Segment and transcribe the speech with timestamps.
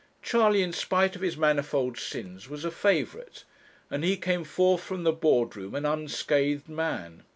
[0.23, 3.43] Charley, in spite of his manifold sins, was a favourite,
[3.91, 7.21] and he came forth from the board room an unscathed man.